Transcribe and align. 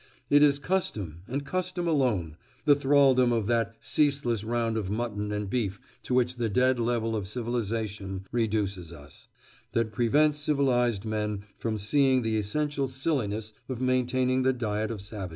It 0.31 0.41
is 0.41 0.57
custom, 0.57 1.21
and 1.27 1.45
custom 1.45 1.87
alone—the 1.87 2.75
thraldom 2.75 3.31
of 3.31 3.45
that 3.45 3.75
"ceaseless 3.81 4.43
round 4.43 4.75
of 4.75 4.89
mutton 4.89 5.31
and 5.31 5.47
beef 5.47 5.79
to 6.01 6.15
which 6.15 6.37
the 6.37 6.49
dead 6.49 6.79
level 6.79 7.15
of 7.15 7.27
civilisation 7.27 8.25
reduces 8.31 8.91
us"—that 8.91 9.91
prevents 9.93 10.39
civilised 10.39 11.05
men 11.05 11.43
from 11.55 11.77
seeing 11.77 12.23
the 12.23 12.37
essential 12.39 12.87
silliness 12.87 13.53
of 13.69 13.79
maintaining 13.79 14.41
the 14.41 14.53
diet 14.53 14.89
of 14.89 15.01
savages. 15.01 15.29